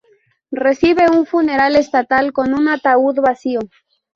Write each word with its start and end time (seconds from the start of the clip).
Recibe 0.63 1.11
un 1.11 1.27
funeral 1.27 1.75
estatal 1.75 2.33
con 2.33 2.55
un 2.55 2.67
ataúd 2.69 3.19
vacío. 3.21 3.59